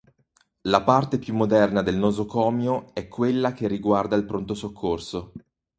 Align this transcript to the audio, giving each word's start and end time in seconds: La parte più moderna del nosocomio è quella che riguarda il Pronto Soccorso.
La 0.61 0.81
parte 0.81 1.19
più 1.19 1.35
moderna 1.35 1.83
del 1.83 1.95
nosocomio 1.95 2.89
è 2.95 3.07
quella 3.07 3.53
che 3.53 3.67
riguarda 3.67 4.15
il 4.15 4.25
Pronto 4.25 4.55
Soccorso. 4.55 5.31